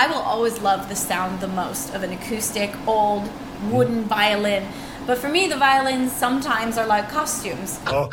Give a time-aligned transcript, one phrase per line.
[0.00, 3.28] I will always love the sound the most of an acoustic, old,
[3.70, 4.06] wooden mm.
[4.06, 4.66] violin.
[5.06, 7.78] But for me, the violins sometimes are like costumes.
[7.92, 8.08] Oh.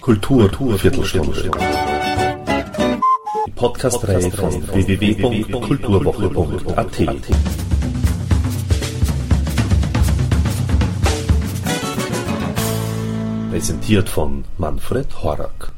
[0.00, 1.50] Kultur, Viertelstunde.
[3.46, 7.00] Die Podcast-Reihe von www.kulturwoche.at.
[13.50, 15.72] Präsentiert von Manfred Horak.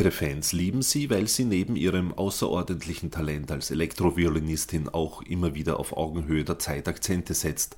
[0.00, 5.78] Ihre Fans lieben sie, weil sie neben ihrem außerordentlichen Talent als Elektroviolinistin auch immer wieder
[5.78, 7.76] auf Augenhöhe der Zeit Akzente setzt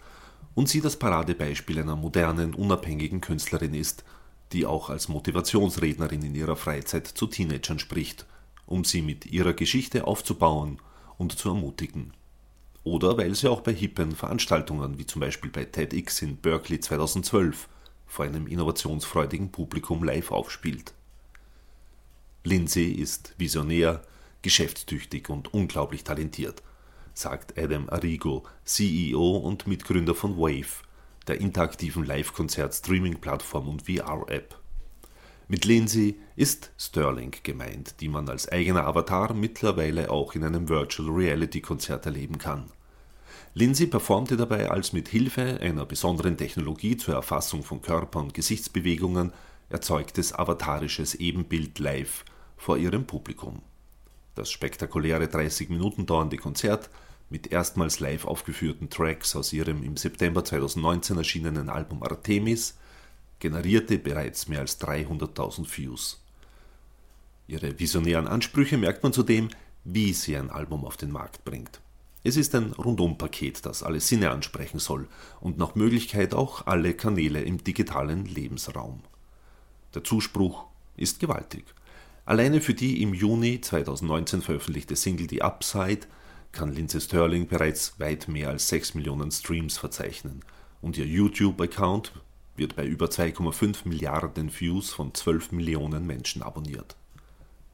[0.55, 4.05] und sie das Paradebeispiel einer modernen, unabhängigen Künstlerin ist,
[4.53, 8.25] die auch als Motivationsrednerin in ihrer Freizeit zu Teenagern spricht,
[8.67, 10.79] um sie mit ihrer Geschichte aufzubauen
[11.19, 12.13] und zu ermutigen.
[12.85, 17.69] Oder weil sie auch bei hippen Veranstaltungen wie zum Beispiel bei TEDx in Berkeley 2012
[18.07, 20.95] vor einem innovationsfreudigen Publikum live aufspielt.
[22.45, 24.03] Lindsay ist visionär,
[24.43, 26.63] geschäftstüchtig und unglaublich talentiert,
[27.15, 30.83] sagt Adam Arrigo, CEO und Mitgründer von Wave,
[31.29, 34.59] der interaktiven Live-Konzert-Streaming-Plattform und VR-App.
[35.47, 41.09] Mit Lindsay ist Sterling gemeint, die man als eigener Avatar mittlerweile auch in einem Virtual
[41.11, 42.73] Reality Konzert erleben kann.
[43.55, 49.33] Lindsay performte dabei als mit Hilfe einer besonderen Technologie zur Erfassung von Körper- und Gesichtsbewegungen
[49.69, 52.25] erzeugtes avatarisches Ebenbild live
[52.63, 53.61] vor ihrem Publikum.
[54.37, 56.91] Das spektakuläre 30 Minuten dauernde Konzert
[57.29, 62.79] mit erstmals live aufgeführten Tracks aus ihrem im September 2019 erschienenen Album Artemis
[63.41, 66.21] generierte bereits mehr als 300.000 Views.
[67.49, 69.49] Ihre visionären Ansprüche merkt man zudem,
[69.83, 71.81] wie sie ein Album auf den Markt bringt.
[72.23, 75.09] Es ist ein Rundumpaket, das alle Sinne ansprechen soll
[75.41, 79.03] und nach Möglichkeit auch alle Kanäle im digitalen Lebensraum.
[79.97, 81.65] Der Zuspruch ist gewaltig.
[82.25, 86.07] Alleine für die im Juni 2019 veröffentlichte Single The Upside
[86.53, 90.41] kann Lindsay Sterling bereits weit mehr als 6 Millionen Streams verzeichnen
[90.81, 92.13] und ihr YouTube-Account
[92.57, 96.97] wird bei über 2,5 Milliarden Views von 12 Millionen Menschen abonniert.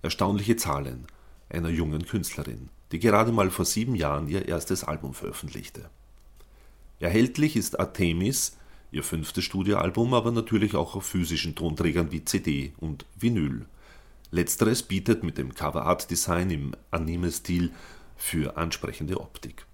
[0.03, 1.06] Erstaunliche Zahlen
[1.51, 5.91] einer jungen Künstlerin die gerade mal vor sieben Jahren ihr erstes Album veröffentlichte.
[7.01, 8.56] Erhältlich ist Artemis,
[8.91, 13.67] ihr fünftes Studioalbum, aber natürlich auch auf physischen Tonträgern wie CD und Vinyl.
[14.31, 17.72] Letzteres bietet mit dem Cover-Art-Design im Anime-Stil
[18.16, 19.65] für ansprechende Optik.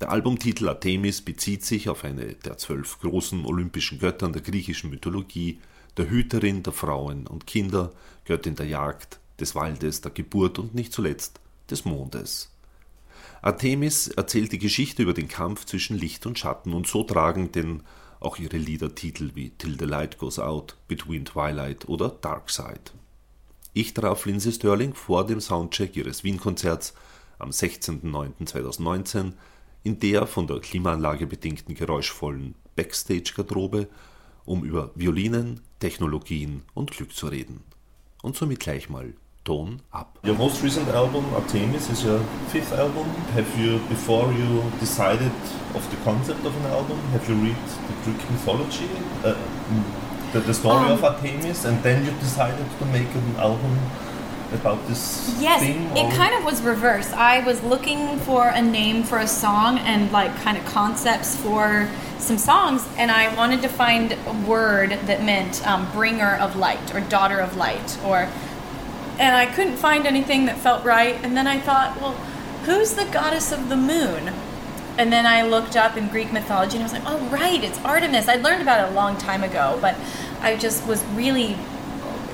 [0.00, 5.58] Der Albumtitel Artemis bezieht sich auf eine der zwölf großen olympischen Göttern der griechischen Mythologie,
[5.96, 7.92] der Hüterin der Frauen und Kinder,
[8.24, 12.52] Göttin der Jagd, des Waldes, der Geburt und nicht zuletzt des Mondes.
[13.40, 17.82] Artemis erzählt die Geschichte über den Kampf zwischen Licht und Schatten und so tragen denn
[18.20, 22.92] auch ihre Lieder Titel wie Till the Light Goes Out, Between Twilight oder Dark Side.
[23.74, 26.94] Ich traf Lindsay Sterling vor dem Soundcheck ihres Wien-Konzerts
[27.38, 29.32] am 16.09.2019
[29.84, 33.88] in der von der Klimaanlage bedingten geräuschvollen Backstage-Garderobe,
[34.44, 37.60] um über Violinen, Technologien und Glück zu reden.
[38.22, 39.14] Und somit gleich mal
[39.44, 40.18] Ton ab.
[40.26, 43.06] Your most recent album, Artemis, is your fifth album.
[43.34, 45.32] Have you, before you decided
[45.74, 47.56] of the concept of an album, have you read
[47.86, 48.88] the Greek mythology,
[49.24, 49.34] uh,
[50.32, 53.78] the, the, story um, of Artemis, and then you decided to make an album
[54.52, 55.84] about this yes, theme?
[55.96, 57.12] it kind of was reversed.
[57.12, 61.88] I was looking for a name for a song and like kind of concepts for
[62.18, 66.94] some songs, and I wanted to find a word that meant um, bringer of light
[66.94, 68.28] or daughter of light or
[69.18, 71.16] and I couldn't find anything that felt right.
[71.22, 72.12] And then I thought, well,
[72.64, 74.32] who's the goddess of the moon?
[74.98, 77.78] And then I looked up in Greek mythology and I was like, oh, right, it's
[77.84, 78.28] Artemis.
[78.28, 79.96] I'd learned about it a long time ago, but
[80.40, 81.56] I just was really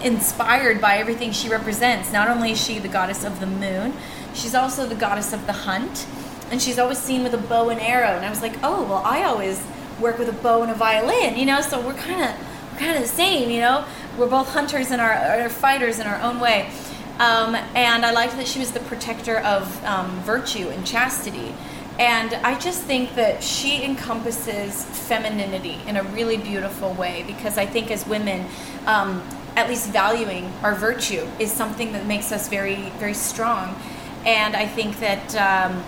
[0.02, 2.12] inspired by everything she represents.
[2.12, 3.92] Not only is she the goddess of the moon,
[4.34, 6.06] she's also the goddess of the hunt.
[6.50, 8.16] And she's always seen with a bow and arrow.
[8.16, 9.62] And I was like, oh, well, I always
[10.00, 12.97] work with a bow and a violin, you know, so we're kind of we're kind
[12.97, 13.84] of the same, you know
[14.19, 16.70] we're both hunters and our, fighters in our own way.
[17.19, 21.54] Um, and I liked that she was the protector of um, virtue and chastity.
[21.98, 27.66] And I just think that she encompasses femininity in a really beautiful way because I
[27.66, 28.46] think as women,
[28.86, 29.22] um,
[29.54, 33.80] at least valuing our virtue is something that makes us very, very strong.
[34.26, 35.84] And I think that um,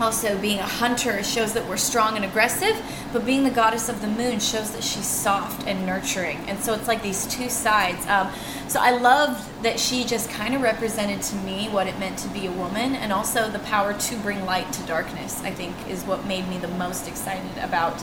[0.00, 2.76] also being a hunter shows that we're strong and aggressive,
[3.12, 6.38] but being the goddess of the moon shows that she's soft and nurturing.
[6.48, 8.06] And so it's like these two sides.
[8.06, 8.30] Um,
[8.68, 12.28] so I love that she just kind of represented to me what it meant to
[12.28, 16.04] be a woman and also the power to bring light to darkness, I think, is
[16.04, 18.02] what made me the most excited about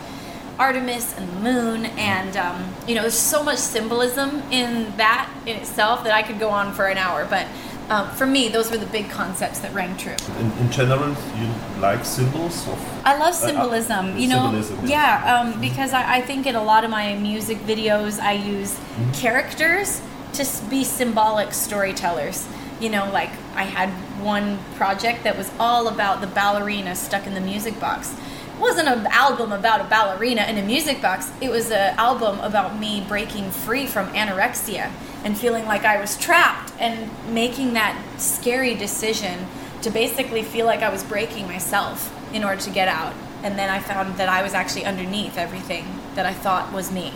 [0.59, 5.57] Artemis and the moon, and um, you know, there's so much symbolism in that in
[5.57, 7.25] itself that I could go on for an hour.
[7.25, 7.47] But
[7.89, 10.15] um, for me, those were the big concepts that rang true.
[10.39, 11.47] In, in general, you
[11.81, 14.13] like symbols of I love symbolism.
[14.13, 15.39] uh, you know, symbolism, yeah, yeah.
[15.39, 19.11] um, because I, I think in a lot of my music videos, I use Mm-hmm.
[19.13, 20.01] characters
[20.33, 22.47] to be symbolic storytellers.
[22.79, 23.89] You know, like I had
[24.23, 28.13] one project that was all about the ballerina stuck in the music box.
[28.55, 31.31] It wasn't an album about a ballerina in a music box.
[31.41, 34.91] It was an album about me breaking free from anorexia
[35.23, 39.47] and feeling like I was trapped and making that scary decision
[39.81, 43.13] to basically feel like I was breaking myself in order to get out.
[43.43, 45.85] And then I found that I was actually underneath everything
[46.15, 47.13] that I thought was me.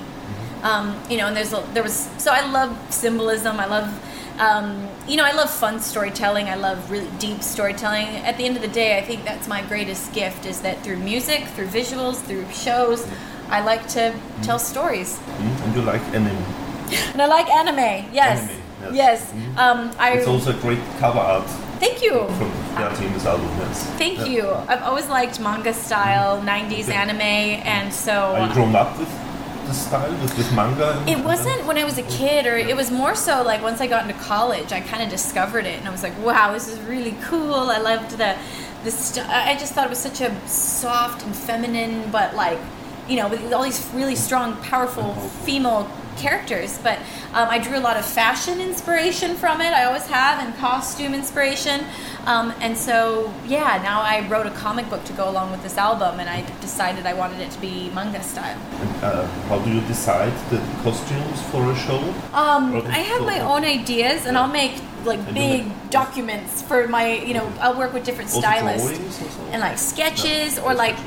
[0.63, 3.59] Um, you know, and there's a, there was so I love symbolism.
[3.59, 6.50] I love um, you know I love fun storytelling.
[6.50, 8.07] I love really deep storytelling.
[8.07, 10.98] At the end of the day, I think that's my greatest gift is that through
[10.98, 13.07] music, through visuals, through shows,
[13.50, 15.18] I like to tell stories.
[15.18, 16.67] Mm, and you like anime.
[17.13, 18.06] And I like anime.
[18.13, 18.39] Yes.
[18.39, 18.94] Anime, yes.
[18.94, 19.34] yes.
[19.34, 19.57] Mhm.
[19.57, 21.48] Um, I It's also a great cover art
[21.80, 22.25] thank you.
[22.38, 23.50] from the Artemis album.
[23.60, 23.84] Yes.
[23.98, 24.25] Thank Yeah.
[24.25, 24.44] you.
[24.68, 28.13] I've always liked manga style, 90s anime, and so.
[28.36, 29.10] Are you grown up with
[29.68, 31.04] the style with, with manga?
[31.07, 33.88] It wasn't when I was a kid, or it was more so like once I
[33.88, 36.80] got into college, I kind of discovered it, and I was like, "Wow, this is
[36.94, 38.36] really cool." I loved the,
[38.86, 42.60] the st- I just thought it was such a soft and feminine, but like,
[43.07, 45.13] you know, with all these really strong, powerful
[45.45, 46.80] female characters.
[46.80, 46.98] But
[47.33, 49.71] um, I drew a lot of fashion inspiration from it.
[49.71, 51.86] I always have, and costume inspiration.
[52.25, 55.77] Um, and so, yeah, now I wrote a comic book to go along with this
[55.77, 58.57] album, and I decided I wanted it to be manga style.
[59.01, 62.00] Uh, how do you decide the costumes for a show?
[62.33, 64.74] Um, I have my own ideas, and I'll make
[65.06, 67.13] like And big make- documents for my.
[67.13, 69.00] You know, I'll work with different stylists
[69.51, 70.98] and like sketches Yeah, or like.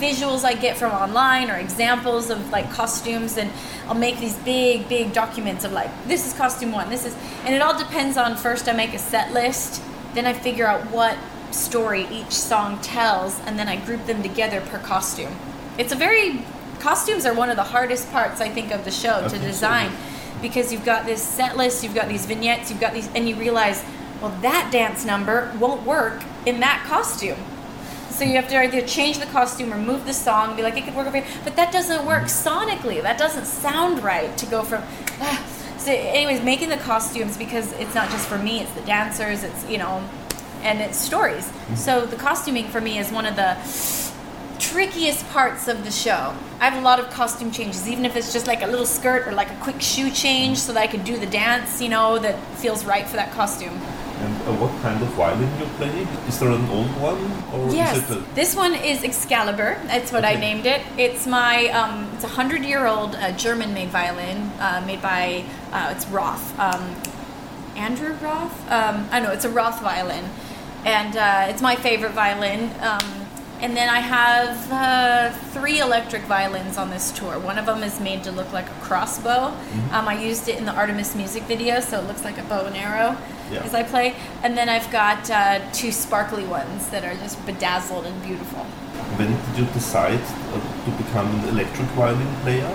[0.00, 3.50] Visuals I get from online or examples of like costumes, and
[3.86, 7.14] I'll make these big, big documents of like this is costume one, this is,
[7.44, 9.82] and it all depends on first I make a set list,
[10.14, 11.16] then I figure out what
[11.50, 15.34] story each song tells, and then I group them together per costume.
[15.78, 16.44] It's a very
[16.78, 19.92] costumes are one of the hardest parts I think of the show to so, design
[20.40, 23.36] because you've got this set list, you've got these vignettes, you've got these, and you
[23.36, 23.84] realize,
[24.20, 27.38] well, that dance number won't work in that costume.
[28.20, 30.84] So you have to either change the costume or move the song, be like, it
[30.84, 33.00] could work over here, but that doesn't work sonically.
[33.00, 34.82] That doesn't sound right to go from.
[35.22, 35.42] Ah.
[35.78, 39.66] So, anyways, making the costumes because it's not just for me; it's the dancers, it's
[39.70, 40.06] you know,
[40.60, 41.50] and it's stories.
[41.74, 43.56] So the costuming for me is one of the
[44.58, 46.34] trickiest parts of the show.
[46.60, 49.26] I have a lot of costume changes, even if it's just like a little skirt
[49.26, 52.18] or like a quick shoe change, so that I can do the dance, you know,
[52.18, 53.80] that feels right for that costume.
[54.20, 56.06] And uh, what kind of violin you play?
[56.28, 57.20] Is there an old one?
[57.54, 59.80] Or Yes, is it a, this one is Excalibur.
[59.86, 60.82] That's what I named it.
[60.98, 65.44] It's my um, it's a hundred year old uh, German made violin uh, made by
[65.72, 66.94] uh, it's Roth, um,
[67.76, 68.70] Andrew Roth.
[68.70, 70.24] Um, I know it's a Roth violin,
[70.84, 72.70] and uh, it's my favorite violin.
[73.60, 77.38] And then I have uh, three electric violins on this tour.
[77.38, 79.52] One of them is made to look like a crossbow.
[79.52, 79.94] Mm-hmm.
[79.94, 82.64] Um, I used it in the Artemis music video, so it looks like a bow
[82.64, 83.16] and arrow
[83.52, 83.62] Yeah.
[83.62, 84.14] as I play.
[84.42, 88.64] And then I've got uh, two sparkly ones that are just bedazzled and beautiful.
[89.18, 92.72] when did you decide uh, to become an electric violin player?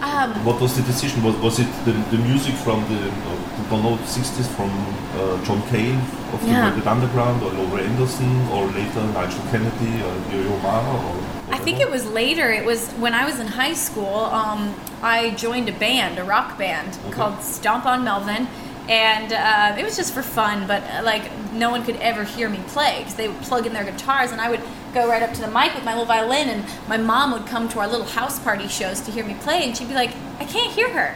[0.00, 1.22] Um, What was the decision?
[1.22, 4.70] Was, was it the, the music from the, uh, the 60s from
[5.14, 6.00] uh, John Cale
[6.32, 6.70] of the Yeah.
[6.70, 11.14] Velvet Underground or Laurie Anderson or later Nigel Kennedy or Yo-Yo Ma or
[11.50, 12.50] I think it was later.
[12.50, 14.16] It was when I was in high school.
[14.26, 17.14] Um, I joined a band, a rock band Okay.
[17.14, 18.46] called Stomp on Melvin,
[18.88, 20.66] and uh, it was just for fun.
[20.66, 23.72] But uh, like no one could ever hear me play because they would plug in
[23.72, 24.60] their guitars, and I would
[24.92, 27.66] go right up to the mic with my little violin, and my mom would come
[27.70, 30.44] to our little house party shows to hear me play, and she'd be like, "I
[30.44, 31.14] can't hear her,"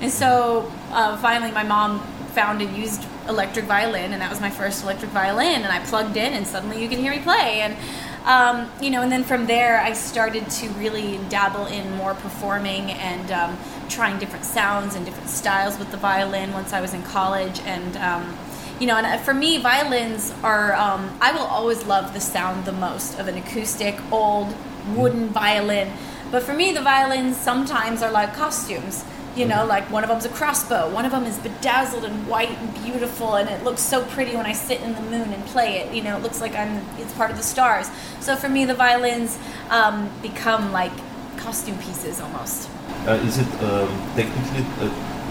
[0.00, 2.00] and so uh, finally my mom
[2.34, 6.16] found a used electric violin, and that was my first electric violin, and I plugged
[6.16, 7.76] in, and suddenly you can hear me play, and
[8.24, 12.90] um, you know, and then from there, I started to really dabble in more performing
[12.92, 13.58] and um,
[13.90, 17.60] trying different sounds and different styles with the violin once I was in college.
[17.60, 18.34] And, um,
[18.80, 22.64] you know, and uh, for me, violins are, um, I will always love the sound
[22.64, 24.54] the most of an acoustic, old,
[24.96, 25.92] wooden violin.
[26.30, 29.04] But for me, the violins sometimes are like costumes.
[29.36, 32.50] You know, like one of them's a crossbow, one of them is bedazzled and white
[32.50, 35.78] and beautiful, and it looks so pretty when I sit in the moon and play
[35.78, 35.92] it.
[35.92, 37.90] You know, it looks like I'm it's part of the stars.
[38.20, 39.36] So for me, the violins
[39.70, 40.92] um, become like
[41.36, 42.68] costume pieces almost.
[43.08, 44.88] Uh, is it um, technically uh,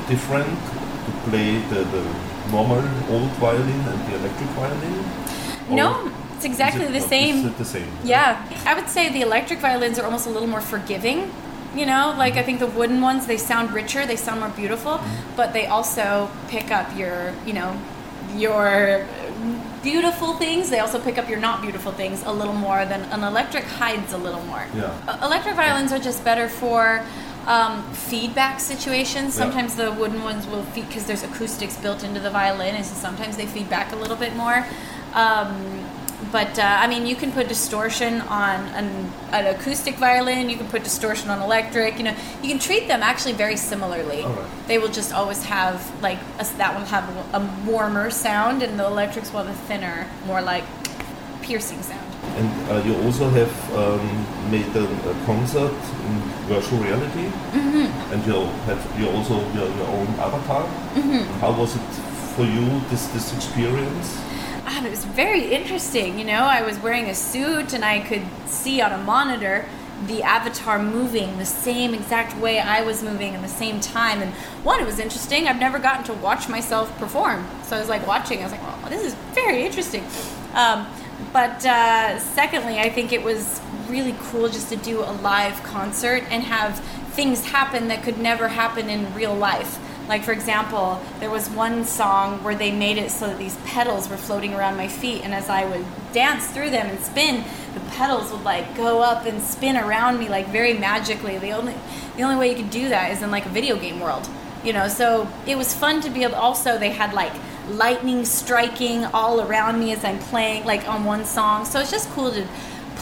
[0.10, 0.50] different
[1.06, 2.04] to play the, the
[2.52, 5.06] normal old violin and the electric violin?
[5.70, 7.88] Or- No, it's exactly it- the is it the same?
[8.04, 11.32] Yeah, I would say the electric violins are almost a little more forgiving.
[11.76, 15.02] You know, like I think the wooden ones they sound richer, they sound more beautiful,
[15.36, 17.80] but they also pick up your, you know,
[18.36, 19.06] your
[19.82, 20.70] beautiful things.
[20.70, 24.14] They also pick up your not beautiful things a little more than an electric hides
[24.14, 24.66] a little more.
[24.76, 25.26] Yeah.
[25.26, 27.04] Electric violins are just better for
[27.48, 29.36] um, feedback situations.
[29.36, 29.44] Yeah.
[29.44, 32.96] Sometimes the wooden ones will feed because there's acoustics built into the violin, and so
[32.96, 34.66] sometimes they feed back a little bit more.
[35.14, 35.86] Um,
[36.34, 38.88] but uh, I mean, you can put distortion on an,
[39.32, 40.50] an acoustic violin.
[40.50, 42.00] You can put distortion on electric.
[42.00, 44.24] You know, you can treat them actually very similarly.
[44.24, 44.68] Right.
[44.68, 48.80] They will just always have like a, that will have a, a warmer sound, and
[48.80, 50.66] the electrics will have a thinner, more like
[51.44, 52.10] piercing sound.
[52.40, 56.14] And uh, you also have um, made a, a concert in
[56.50, 58.14] virtual reality, Mm-hmm.
[58.14, 58.34] and you
[58.66, 60.64] have you also your, your own avatar.
[60.98, 61.24] Mm-hmm.
[61.42, 61.88] How was it
[62.36, 64.18] for you this this experience?
[64.66, 66.18] Ah, it was very interesting.
[66.18, 69.66] You know, I was wearing a suit and I could see on a monitor
[70.08, 74.22] the avatar moving the same exact way I was moving in the same time.
[74.22, 75.48] And one, it was interesting.
[75.48, 77.46] I've never gotten to watch myself perform.
[77.64, 80.04] So I was like watching, I was like, oh, this is very interesting.
[80.54, 80.88] Um,
[81.32, 86.24] but uh, secondly, I think it was really cool just to do a live concert
[86.30, 86.80] and have
[87.14, 89.80] things happen that could never happen in real life.
[90.08, 94.10] Like, for example, there was one song where they made it so that these petals
[94.10, 97.44] were floating around my feet, and as I would dance through them and spin,
[97.74, 101.38] the petals would like go up and spin around me like very magically.
[101.38, 101.74] The only
[102.18, 104.28] the only way you could do that is in like a video game world,
[104.64, 104.88] you know.
[104.88, 106.36] So it was fun to be able.
[106.36, 107.34] Also, they had like
[107.70, 111.66] lightning striking all around me as I'm playing, like on one song.
[111.66, 112.46] So it's just cool to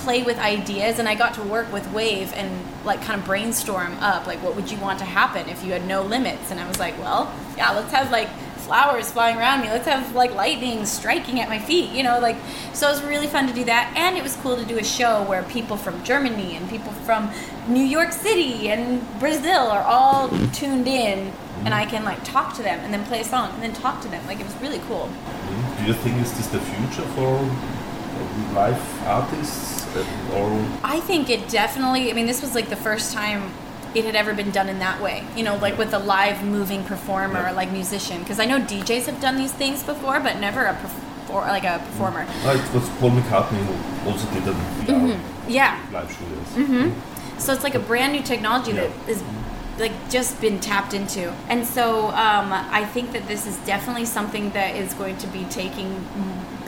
[0.03, 2.49] play with ideas and I got to work with Wave and
[2.85, 5.85] like kind of brainstorm up like what would you want to happen if you had
[5.85, 6.51] no limits?
[6.51, 8.29] And I was like well yeah let's have like
[8.61, 9.67] flowers flying around me.
[9.69, 12.37] Let's have like lightning striking at my feet you know like
[12.73, 13.93] so it was really fun to do that.
[13.95, 17.31] And it was cool to do a show where people from Germany and people from
[17.67, 21.31] New York City and Brazil are all tuned in
[21.63, 24.01] and I can like talk to them and then play a song and then talk
[24.01, 24.25] to them.
[24.25, 25.09] Like it was really cool.
[25.77, 27.37] Do you think is this the future for
[28.53, 32.09] live artists uh, or I think it definitely.
[32.09, 33.51] I mean, this was like the first time
[33.93, 35.23] it had ever been done in that way.
[35.35, 37.51] You know, like with a live moving performer, Yeah.
[37.51, 38.19] like musician.
[38.19, 41.63] Because I know DJs have done these things before, but never a perf- or like
[41.65, 42.25] a performer.
[42.45, 43.65] Like it was Paul McCartney
[44.05, 45.79] also did a VR Yeah.
[45.91, 46.25] live show.
[46.57, 46.93] Yes.
[47.37, 49.11] So it's like a brand new technology that Yeah.
[49.13, 49.23] is
[49.79, 51.33] like just been tapped into.
[51.49, 55.43] And so um, I think that this is definitely something that is going to be
[55.45, 55.89] taking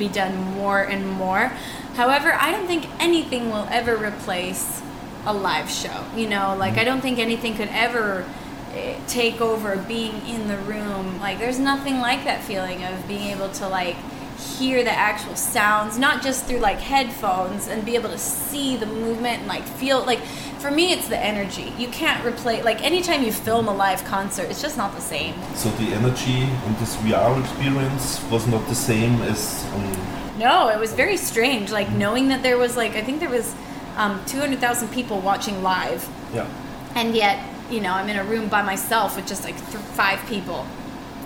[0.08, 1.52] be done more and more.
[1.96, 4.82] However, I don't think anything will ever replace
[5.26, 6.06] a live show.
[6.16, 8.26] You know, like I don't think anything could ever
[8.74, 11.20] eh, take over being in the room.
[11.20, 13.96] Like there's nothing like that feeling of being able to like
[14.44, 18.86] hear the actual sounds, not just through like headphones and be able to see the
[18.86, 20.20] movement and like feel like
[20.60, 21.74] for me it's the energy.
[21.78, 25.36] You can't replace like anytime you film a live concert, it's just not the same.
[25.56, 30.80] So the energy in this VR experience was not the same as on No, it
[30.80, 33.54] was very strange like knowing that there was like I think there was
[33.96, 36.48] um, 200,000 people watching live yeah.
[36.96, 40.20] and yet you know i'm in a room by myself with just like th- five
[40.28, 40.66] people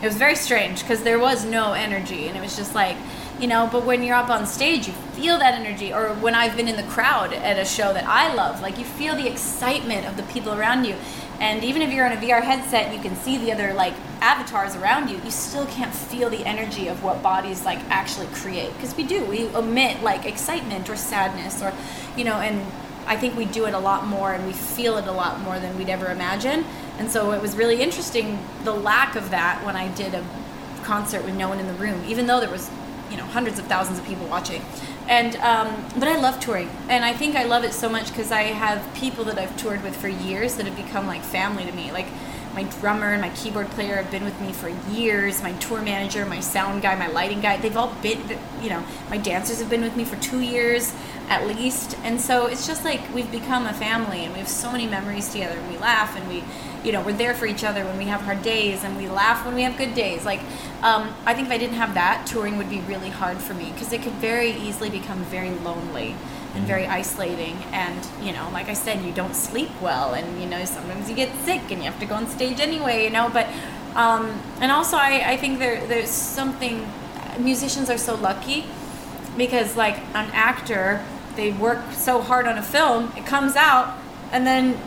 [0.01, 2.95] it was very strange because there was no energy and it was just like
[3.39, 6.55] you know but when you're up on stage you feel that energy or when i've
[6.55, 10.05] been in the crowd at a show that i love like you feel the excitement
[10.05, 10.95] of the people around you
[11.39, 14.75] and even if you're in a vr headset you can see the other like avatars
[14.75, 18.95] around you you still can't feel the energy of what bodies like actually create because
[18.95, 21.73] we do we emit like excitement or sadness or
[22.15, 22.59] you know and
[23.07, 25.59] I think we do it a lot more and we feel it a lot more
[25.59, 26.65] than we'd ever imagine.
[26.99, 30.23] And so it was really interesting the lack of that when I did a
[30.83, 32.69] concert with no one in the room, even though there was,
[33.09, 34.61] you know, hundreds of thousands of people watching.
[35.07, 38.31] And um, but I love touring, and I think I love it so much because
[38.31, 41.71] I have people that I've toured with for years that have become like family to
[41.71, 41.93] me.
[41.93, 42.07] Like
[42.57, 45.43] my drummer and my keyboard player have been with me for years.
[45.43, 48.19] My tour manager, my sound guy, my lighting guy, they've all been,
[48.63, 50.91] you know, my dancers have been with me for two years
[51.29, 51.95] at least.
[52.03, 55.31] And so it's just like we've become a family and we have so many memories
[55.31, 56.43] together and we laugh and we,
[56.83, 59.45] you know, we're there for each other when we have hard days and we laugh
[59.45, 60.25] when we have good days.
[60.25, 60.39] Like,
[60.81, 63.71] um, I think if I didn't have that, touring would be really hard for me
[63.71, 66.15] because it could very easily become very lonely
[66.57, 67.55] and very isolating.
[67.71, 70.13] And you know like i said you don't sleep well.
[70.13, 73.03] And you know sometimes you get sick and you have to go on stage anyway
[73.03, 73.47] you know but
[73.95, 76.87] um, and also I, I think there there's something
[77.39, 78.65] musicians are so lucky
[79.37, 81.03] because like an actor
[81.35, 83.95] they work so hard on a film it comes out
[84.31, 84.77] and then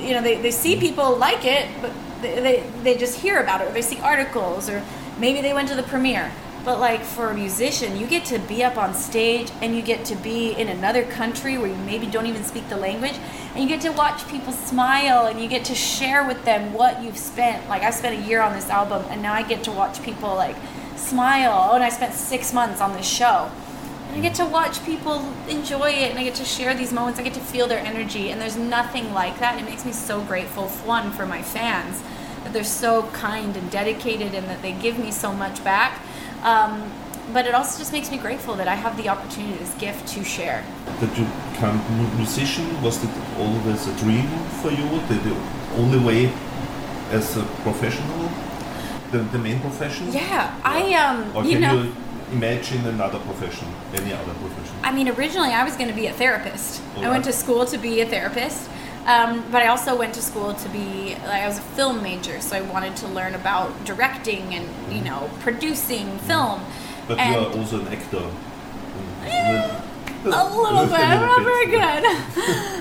[0.00, 3.60] you know they, they see people like it but they, they, they just hear about
[3.60, 4.82] it or they see articles or
[5.18, 8.62] maybe they went to the premiere But like for a musician, you get to be
[8.62, 12.26] up on stage and you get to be in another country where you maybe don't
[12.26, 13.18] even speak the language
[13.54, 17.02] and you get to watch people smile and you get to share with them what
[17.02, 17.66] you've spent.
[17.68, 20.34] Like I spent a year on this album and now I get to watch people
[20.34, 20.56] like
[20.96, 21.70] smile.
[21.70, 23.50] Oh, and I spent 6 months on this show.
[24.08, 27.18] And I get to watch people enjoy it and I get to share these moments.
[27.18, 29.58] I get to feel their energy and there's nothing like that.
[29.58, 32.02] It makes me so grateful one for my fans
[32.44, 36.02] that they're so kind and dedicated and that they give me so much back
[36.42, 36.90] um,
[37.32, 40.24] but it also just makes me grateful that I have the opportunity, this gift to
[40.24, 40.64] share.
[41.00, 44.26] That you become a musician, was it always a dream
[44.62, 44.88] for you?
[45.08, 45.36] The, the
[45.76, 46.32] only way
[47.10, 48.30] as a professional?
[49.12, 50.12] The, the main profession?
[50.12, 51.82] Yeah, I, um, or you can know.
[51.82, 51.92] You
[52.32, 54.76] imagine another profession, any other profession?
[54.82, 56.82] I mean, originally I was going to be a therapist.
[56.96, 58.68] All I went to school to be a therapist.
[59.10, 62.40] Um, but I also went to school to be like I was a film major,
[62.40, 66.60] so I wanted to learn about directing and you know producing film.
[67.08, 68.24] But and you are also an actor.
[70.24, 71.00] a little bit.
[71.00, 72.02] I'm not very good,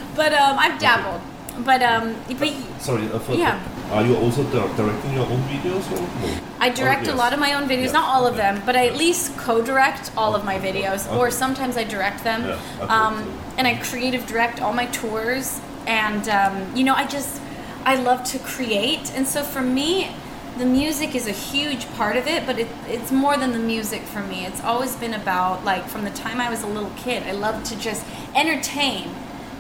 [0.16, 1.22] but um, I've dabbled.
[1.66, 3.04] But um, but Sorry,
[3.38, 3.60] Yeah.
[3.92, 5.86] are you also di- directing your own videos?
[5.92, 6.38] Or no?
[6.60, 8.00] I direct Oh, a lot of my own videos, Yeah.
[8.00, 8.54] not all of Yeah.
[8.54, 12.46] them, but I at least co-direct all of my videos, or sometimes I direct them.
[12.46, 15.60] Yeah, thought um, and I creative direct all my tours,
[15.90, 17.42] and um, you know, I just
[17.84, 20.12] I love to create, and so for me,
[20.60, 24.04] the music is a huge part of it, but it, it's more than the music
[24.04, 24.46] for me.
[24.46, 27.66] It's always been about like from the time I was a little kid, I loved
[27.68, 28.06] to just
[28.36, 29.10] entertain.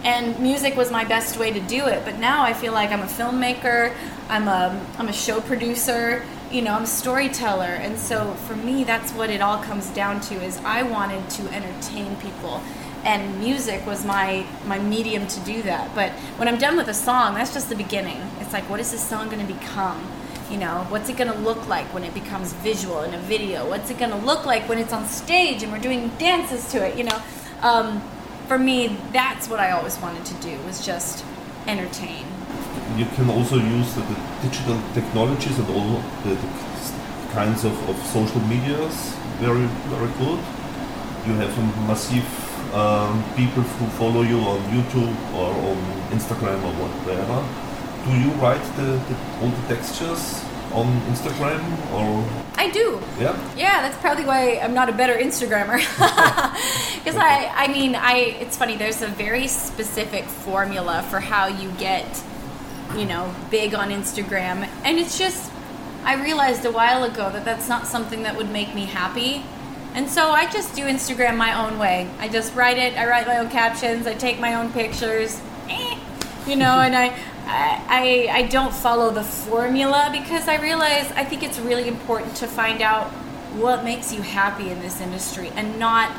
[0.04, 2.06] And music was my best way to do it.
[2.06, 3.94] But now i feel like i'm a filmmaker
[4.30, 7.66] i'm a i'm a show producer you know i'm a storyteller.
[7.66, 11.54] And so for me that's what it all comes down to is i wanted to
[11.54, 12.62] entertain people
[13.04, 15.94] and music was my my medium to do that.
[15.96, 18.22] But when i'm done with a song that's just the beginning.
[18.40, 20.06] It's like what is this song going to become?
[20.50, 23.68] You know what's it going to look like when it becomes visual in a video?
[23.70, 26.86] What's it going to look like when it's on stage and we're doing dances to
[26.86, 27.22] it you know?
[27.62, 28.02] Um,
[28.48, 31.24] for me that's what i always wanted to do was just
[31.68, 32.26] entertain.
[32.98, 34.04] You can also use the,
[34.42, 38.96] digital technologies and all the, the kinds of, of social medias.
[39.40, 40.40] Very very good.
[41.28, 45.78] You have a massive um, people who follow you on YouTube or on
[46.12, 47.40] Instagram or whatever.
[48.06, 51.62] Do you write the, the all the textures on Instagram
[51.94, 52.28] or?
[52.56, 53.02] I do.
[53.20, 53.36] Yeah?
[53.56, 55.80] yeah that's probably why i'm not a better instagrammer.
[57.00, 61.72] Because i i mean i it's funny there's a very specific formula for how you
[61.80, 62.22] get
[62.98, 64.68] you know big on instagram.
[64.84, 65.52] And it's just
[66.04, 69.44] i realized a while ago that that's not something that would make me happy
[69.94, 73.28] and so i just do instagram my own way i just write it i write
[73.28, 75.98] my own captions i take my own pictures eh,
[76.48, 77.14] you know and I,
[77.48, 82.48] I i don't follow the formula because i realize i think it's really important to
[82.48, 83.12] find out
[83.56, 86.12] what makes you happy in this industry and not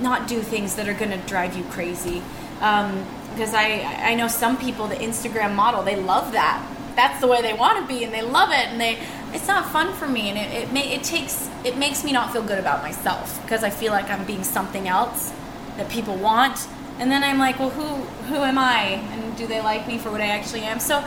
[0.00, 2.22] not do things that are going to drive you crazy.
[2.60, 6.66] Um, because I I know some people the Instagram model they love that.
[6.96, 8.98] That's the way they want to be and they love it and they
[9.32, 12.32] it's not fun for me and it it, may, it takes it makes me not
[12.32, 15.32] feel good about myself because I feel like I'm being something else
[15.76, 16.66] that people want
[16.98, 17.88] and then I'm like well who
[18.28, 19.00] who am I?
[19.12, 20.80] And do they like me for what I actually am?
[20.80, 21.04] So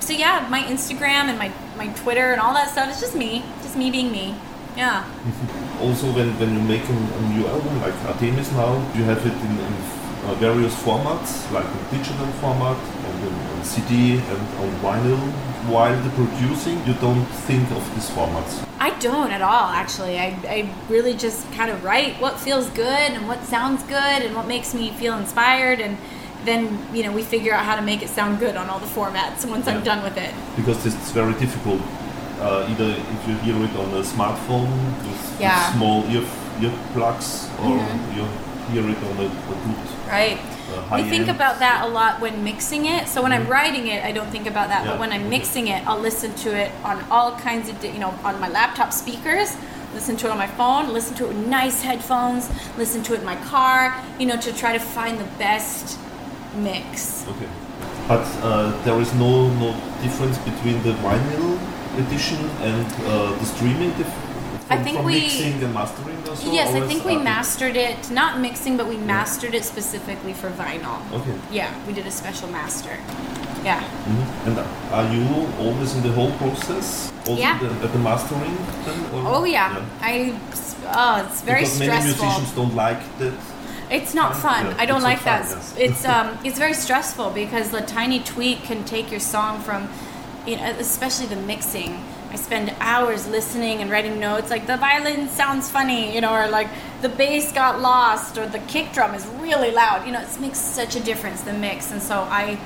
[0.00, 3.44] so yeah my Instagram and my my Twitter and all that stuff is just me
[3.62, 4.34] just me being me.
[4.76, 5.04] Yeah.
[5.82, 9.34] Also, when, when you make a, a new album like Artemis now, you have it
[9.34, 9.74] in, in
[10.26, 15.18] uh, various formats, like in digital format, and in, on CD and on vinyl.
[15.68, 18.66] While the producing, you don't think of these formats.
[18.80, 20.18] I don't at all, actually.
[20.18, 24.34] I, I really just kind of write what feels good and what sounds good and
[24.34, 25.80] what makes me feel inspired.
[25.80, 25.96] And
[26.44, 28.86] then, you know, we figure out how to make it sound good on all the
[28.86, 30.34] formats once I'm done with it.
[30.56, 31.80] Because it's very difficult.
[32.40, 34.68] Uh, either if you hear it on a smartphone
[35.06, 35.68] with, Yeah.
[35.68, 36.24] with small ear
[36.58, 38.16] earplugs, or Mhm.
[38.16, 38.28] you hear
[38.70, 40.38] it on a, a good Right.
[40.70, 43.08] uh, We think about that a lot when mixing it.
[43.08, 44.86] So when I'm writing it, I don't think about that.
[44.86, 47.98] But when I'm mixing it, I'll listen to it on all kinds of, di- you
[47.98, 49.56] know, on my laptop speakers,
[49.94, 53.20] listen to it on my phone, listen to it with nice headphones, listen to it
[53.20, 55.98] in my car, you know, to try to find the best
[56.56, 57.26] mix.
[57.28, 57.48] Okay.
[58.08, 59.72] But uh, there is no no
[60.02, 61.58] difference between the vinyl
[61.98, 63.92] edition and uh, the streaming.
[63.96, 64.31] Dif-
[64.72, 66.52] I think we- mixing and mastering or so.
[66.52, 70.50] Yes, I think we uh, mastered it, not mixing, but we mastered it specifically for
[70.50, 70.98] vinyl.
[71.12, 71.34] Okay.
[71.50, 72.96] Yeah, we did a special master.
[73.64, 73.80] Yeah.
[74.08, 74.46] Mhm.
[74.46, 74.58] And
[74.92, 75.24] are you
[75.64, 77.12] always in the whole process?
[77.28, 77.58] Also Yeah.
[77.58, 78.56] The, at the mastering?
[78.84, 79.84] Then, or- Oh yeah, yeah.
[80.10, 80.34] I.
[80.94, 82.24] Oh, it's very because many stressful.
[82.26, 83.32] musicians don't like that.
[83.90, 84.66] It's not fun.
[84.66, 85.44] Yeah, I don't like that.
[85.44, 85.74] fun, yes.
[85.78, 89.88] It's um, it's very stressful because the tiny tweak can take your song from,
[90.46, 91.92] you know, especially the mixing.
[92.32, 94.48] I spend hours listening and writing notes.
[94.48, 96.68] Like the violin sounds funny, you know, or like
[97.02, 100.06] the bass got lost, or the kick drum is really loud.
[100.06, 101.92] You know, it makes such a difference the mix.
[101.92, 102.58] And so I,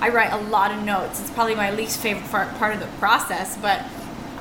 [0.00, 1.20] I write a lot of notes.
[1.22, 3.82] It's probably my least favorite part, part of the process, but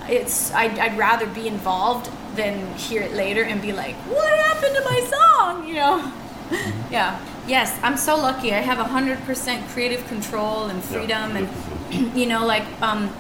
[0.10, 4.76] it's I'd, I'd rather be involved than hear it later and be like, what happened
[4.76, 5.65] to my song?
[5.65, 6.12] You know?
[6.50, 6.93] Mm-hmm.
[6.93, 7.26] yeah.
[7.48, 8.54] Yes, I'm so lucky.
[8.54, 11.48] I have 100% creative control and freedom, yeah,
[11.91, 13.13] and you know, like, um,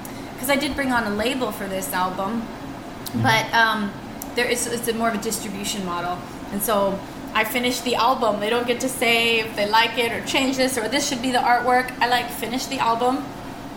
[0.43, 3.23] because I did bring on a label for this album, mm-hmm.
[3.23, 3.93] but um,
[4.35, 6.19] there is it's a more of a distribution model,
[6.51, 6.99] and so
[7.33, 8.41] I finished the album.
[8.41, 11.21] They don't get to say if they like it or change this or this should
[11.21, 11.97] be the artwork.
[12.01, 13.23] I like finish the album,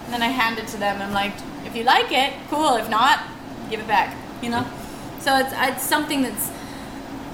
[0.06, 1.00] and then I hand it to them.
[1.00, 2.74] I'm like, if you like it, cool.
[2.74, 3.22] If not,
[3.70, 4.16] give it back.
[4.42, 4.66] You know.
[5.20, 6.50] So it's it's something that's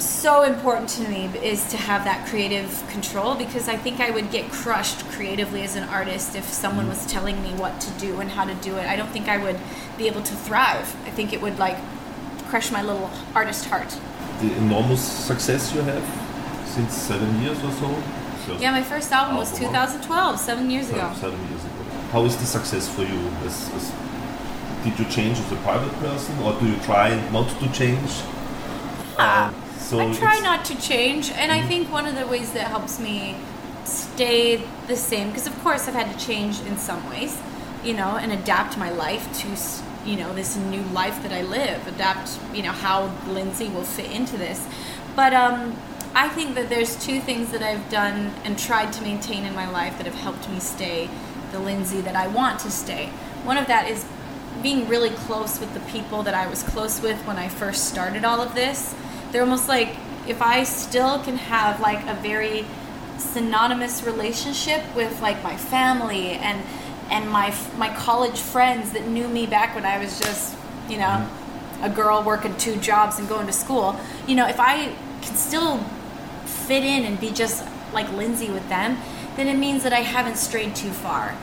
[0.03, 4.31] so important to me is to have that creative control because I think I would
[4.31, 8.31] get crushed creatively as an artist if someone was telling me what to do and
[8.31, 8.87] how to do it.
[8.87, 9.59] I don't think I would
[9.97, 10.95] be able to thrive.
[11.07, 11.77] I think it would like
[12.49, 13.97] crush my little artist heart.
[14.41, 16.05] The enormous success you have
[16.67, 18.57] since seven years or so.
[18.59, 21.13] yeah, my first album, album was 2012, seven years ago.
[21.17, 21.83] Seven years ago.
[22.13, 23.19] How is the success for you?
[23.45, 23.93] As, as,
[24.85, 28.11] did you change as a private person, or do you try not to change?
[29.19, 29.53] Uh,
[29.93, 31.69] so I try not to change, and I mm-hmm.
[31.69, 33.37] think one of the ways that helps me
[33.85, 37.39] stay the same, because of course I've had to change in some ways,
[37.85, 41.87] you know, and adapt my life to, you know, this new life that I live,
[41.87, 44.67] adapt, you know, how Lindsey will fit into this.
[45.15, 45.77] But um,
[46.15, 49.69] I think that there's two things that I've done and tried to maintain in my
[49.71, 51.11] life that have helped me stay
[51.53, 53.07] the Lindsey that I want to stay.
[53.45, 54.07] One of that is
[54.63, 58.25] being really close with the people that I was close with when I first started
[58.25, 58.95] all of this
[59.33, 59.97] they're almost like
[60.29, 62.65] if I still can have like a very
[63.19, 66.63] synonymous relationship with like my family and
[67.11, 70.57] and my my college friends that knew me back when I was just
[70.89, 71.85] you know mm-hmm.
[71.85, 75.79] a girl working two jobs and going to school you know if I can still
[76.45, 78.99] fit in and be just like Lindsey with them
[79.37, 81.35] then it means that I haven't strayed too far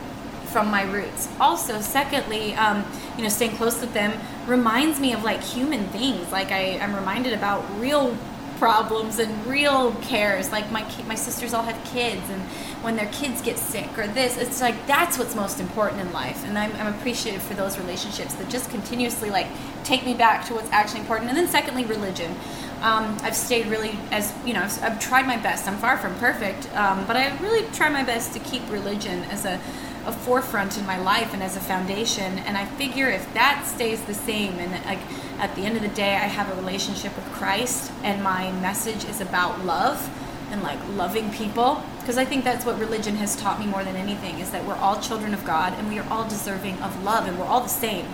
[0.51, 1.29] from my roots.
[1.39, 2.83] Also, secondly, um,
[3.17, 4.13] you know, staying close with them
[4.47, 6.31] reminds me of like human things.
[6.31, 8.17] Like I, I'm reminded about real
[8.59, 10.51] problems and real cares.
[10.51, 12.41] Like my my sisters all have kids, and
[12.83, 16.45] when their kids get sick or this, it's like that's what's most important in life.
[16.45, 19.47] And I'm, I'm appreciative for those relationships that just continuously like
[19.83, 21.29] take me back to what's actually important.
[21.29, 22.35] And then secondly, religion.
[22.81, 25.67] Um, I've stayed really as you know I've, I've, tried my best.
[25.67, 29.43] I'm far from perfect, um, but I really try my best to keep religion as
[29.45, 29.59] a
[30.05, 32.39] a forefront in my life and as a foundation.
[32.39, 34.99] And I figure if that stays the same, and like
[35.39, 39.05] at the end of the day, I have a relationship with Christ, and my message
[39.05, 40.09] is about love
[40.51, 43.95] and like loving people, because I think that's what religion has taught me more than
[43.95, 47.27] anything is that we're all children of God and we are all deserving of love,
[47.27, 48.07] and we're all the same.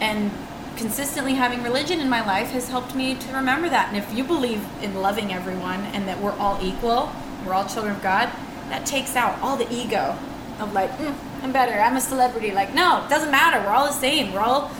[0.00, 0.30] And
[0.76, 3.88] consistently having religion in my life has helped me to remember that.
[3.88, 7.10] And if you believe in loving everyone and that we're all equal,
[7.44, 8.30] we're all children of God,
[8.68, 10.18] that takes out all the ego
[10.60, 12.52] of like, mm, I'm better, I'm a celebrity.
[12.52, 13.60] Like, no, it doesn't matter.
[13.60, 14.32] We're all the same.
[14.32, 14.70] We're all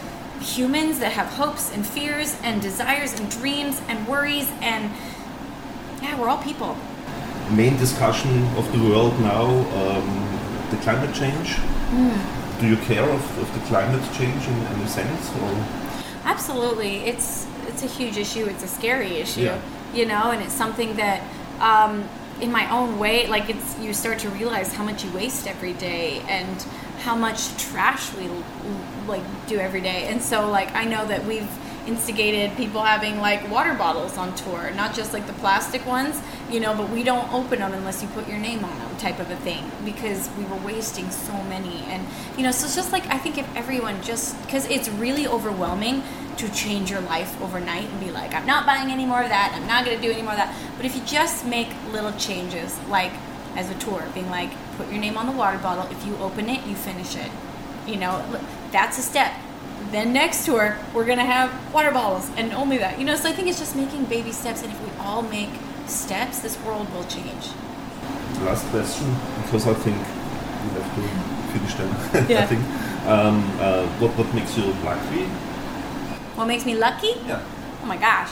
[0.41, 4.91] humans that have hopes and fears and desires and dreams and worries and
[6.03, 6.77] yeah, we're all people.
[7.51, 11.55] Main discussion of the world now, um, the climate change.
[11.91, 12.61] Mm.
[12.61, 15.31] Do you care of, of the climate change in any sense?
[15.43, 15.67] Or?
[16.25, 18.47] Absolutely, it's it's a huge issue.
[18.47, 19.61] It's a scary issue, yeah.
[19.95, 21.23] you know, and it's something that
[21.61, 22.09] um,
[22.41, 25.73] in my own way like it's you start to realize how much you waste every
[25.75, 26.63] day and
[27.01, 28.29] how much trash we
[29.07, 30.07] like do every day.
[30.09, 31.49] And so like i know that we've
[31.87, 36.21] instigated people having like water bottles on tour not just like the plastic ones
[36.51, 39.21] you know but we don't open them unless you put your name on them type
[39.21, 41.85] of a thing because we were wasting so many.
[41.85, 42.05] And
[42.37, 46.03] you know so it's just like i think if everyone just because it's really overwhelming
[46.39, 49.53] to change your life overnight and be like, I'm not buying any more of that,
[49.55, 50.55] I'm not going to do any more of that.
[50.77, 53.13] But if you just make little changes, like
[53.57, 56.49] as a tour, being like, put your name on the water bottle, if you open
[56.49, 57.31] it, you finish it.
[57.87, 58.25] You know,
[58.71, 59.33] that's a step.
[59.91, 62.99] Then next tour, we're going to have water bottles and only that.
[62.99, 65.51] You know, so I think it's just making baby steps, and if we all make
[65.87, 67.49] steps, this world will change.
[68.41, 72.27] Last question, because I think we have to finish them.
[72.29, 72.43] Yeah.
[72.43, 72.63] I think.
[73.07, 75.31] Um, uh, what, what makes you lucky
[76.37, 77.15] what makes me lucky?
[77.27, 77.43] Yeah.
[77.83, 78.31] Oh my gosh.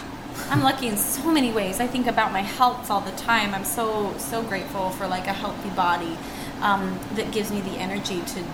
[0.51, 1.81] I'm lucky in so many ways.
[1.81, 3.55] I think about my health all the time.
[3.55, 6.17] I'm so so grateful for like a healthy body
[6.61, 8.45] um, that gives me the energy to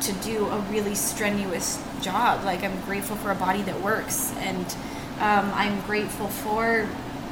[0.00, 2.44] to do a really strenuous job.
[2.44, 4.66] Like I'm grateful for a body that works, and
[5.20, 6.88] um, I'm grateful for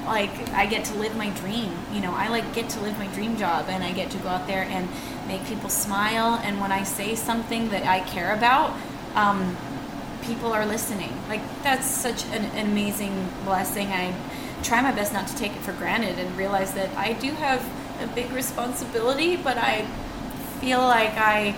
[0.07, 1.73] like I get to live my dream.
[1.93, 4.29] You know, I like get to live my dream job, and I get to go
[4.29, 4.89] out there and
[5.27, 6.41] make people smile.
[6.43, 8.73] And when I say something that I care about.
[9.15, 9.57] Um,
[10.27, 11.13] people are listening.
[11.29, 13.89] Like that's such an, an amazing blessing.
[13.89, 14.15] I
[14.63, 17.65] try my best not to take it for granted and realize that I do have
[18.03, 19.87] a big responsibility, but I
[20.61, 21.57] feel like I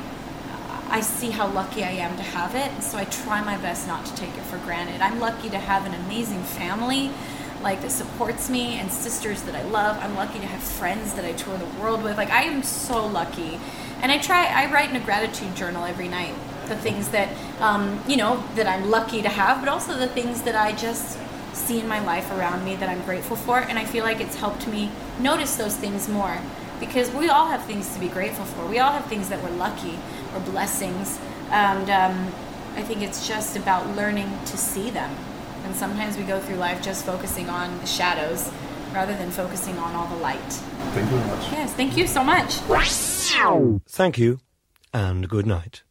[0.90, 4.06] I see how lucky I am to have it, so I try my best not
[4.06, 5.02] to take it for granted.
[5.02, 7.10] I'm lucky to have an amazing family
[7.62, 9.98] like that supports me and sisters that I love.
[10.00, 12.16] I'm lucky to have friends that I tour the world with.
[12.16, 13.58] Like I am so lucky.
[14.00, 16.34] And I try I write in a gratitude journal every night.
[16.68, 17.28] The things that
[17.60, 21.18] um, you know that I'm lucky to have, but also the things that I just
[21.52, 23.58] see in my life around me that I'm grateful for.
[23.58, 26.38] And I feel like it's helped me notice those things more
[26.80, 28.66] because we all have things to be grateful for.
[28.66, 29.98] We all have things that we're lucky
[30.34, 31.18] or blessings.
[31.50, 32.32] And um,
[32.76, 35.14] I think it's just about learning to see them.
[35.64, 38.50] And sometimes we go through life just focusing on the shadows
[38.92, 40.38] rather than focusing on all the light.
[40.94, 41.52] Thank you very much.
[41.52, 42.60] Yes, thank you so much.
[43.86, 44.40] Thank you,
[44.94, 45.82] and good night.